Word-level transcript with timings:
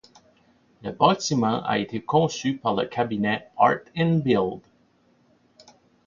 Le 0.81 0.89
bâtiment 0.91 1.61
a 1.63 1.77
été 1.77 2.01
conçu 2.01 2.57
par 2.57 2.73
le 2.73 2.87
cabinet 2.87 3.51
Art 3.55 3.83
& 3.89 3.95
Build. 3.95 4.61